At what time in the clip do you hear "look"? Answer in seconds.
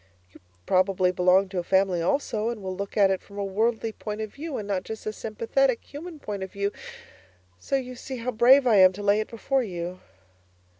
2.75-2.97